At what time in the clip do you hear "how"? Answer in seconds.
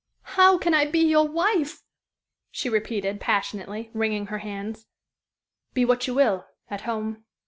0.33-0.57